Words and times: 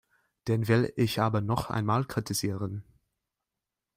Den 0.47 0.67
will 0.67 0.91
ich 0.95 1.19
aber 1.19 1.41
noch 1.41 1.69
einmal 1.69 2.05
kritisieren. 2.05 2.83